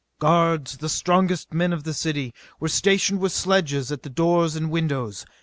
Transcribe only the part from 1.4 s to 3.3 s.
men of the city, were stationed